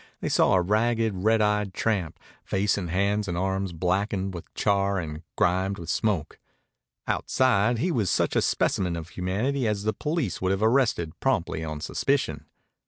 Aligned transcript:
They 0.19 0.29
saw 0.29 0.55
a 0.55 0.61
ragged, 0.61 1.13
red 1.17 1.43
eyed 1.43 1.75
tramp, 1.75 2.19
face 2.43 2.75
and 2.75 2.89
hands 2.89 3.27
and 3.27 3.37
arms 3.37 3.71
blackened 3.71 4.33
with 4.33 4.51
char 4.55 4.97
and 4.97 5.21
grimed 5.35 5.77
with 5.77 5.91
smoke. 5.91 6.39
Outside, 7.05 7.77
he 7.77 7.91
was 7.91 8.09
such 8.09 8.35
a 8.35 8.41
specimen 8.41 8.95
of 8.95 9.09
humanity 9.09 9.67
as 9.67 9.83
the 9.83 9.93
police 9.93 10.41
would 10.41 10.53
have 10.53 10.63
arrested 10.63 11.19
promptly 11.19 11.63
on 11.63 11.81
suspicion. 11.81 12.45